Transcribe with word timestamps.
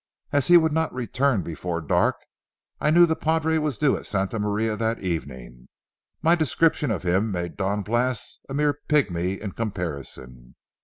As 0.31 0.47
he 0.47 0.57
would 0.57 0.71
not 0.71 0.91
return 0.95 1.43
before 1.43 1.79
dark, 1.79 2.15
and 2.79 2.87
I 2.87 2.89
knew 2.99 3.05
the 3.05 3.15
padre 3.15 3.59
was 3.59 3.77
due 3.77 3.95
at 3.95 4.07
Santa 4.07 4.39
Maria 4.39 4.75
that 4.75 4.97
evening, 5.03 5.67
my 6.23 6.33
description 6.33 6.89
of 6.89 7.03
him 7.03 7.29
made 7.31 7.55
Don 7.55 7.83
Blas 7.83 8.39
a 8.49 8.55
mere 8.55 8.73
pigmy 8.73 9.39
in 9.39 9.51
comparison. 9.51 10.55